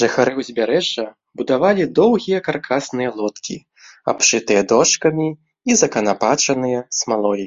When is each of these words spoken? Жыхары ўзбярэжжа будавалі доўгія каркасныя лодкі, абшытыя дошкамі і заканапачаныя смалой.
Жыхары 0.00 0.32
ўзбярэжжа 0.40 1.04
будавалі 1.40 1.88
доўгія 2.00 2.38
каркасныя 2.50 3.10
лодкі, 3.18 3.56
абшытыя 4.16 4.62
дошкамі 4.74 5.28
і 5.32 5.72
заканапачаныя 5.86 6.78
смалой. 7.04 7.42